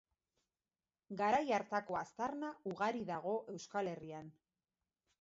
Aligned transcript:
Garai 1.19 1.41
hartako 1.59 1.99
aztarna 2.01 2.51
ugari 2.73 3.07
dago 3.13 3.37
Euskal 3.55 3.95
Herrian. 3.97 4.37